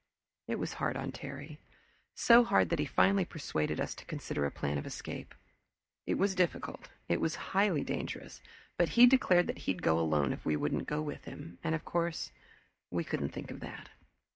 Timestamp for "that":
2.69-2.79, 9.45-9.59, 13.59-13.89